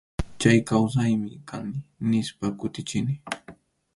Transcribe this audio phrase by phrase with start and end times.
[0.39, 1.75] Chay kawsaymi kani,
[2.09, 3.13] nispa kutichini.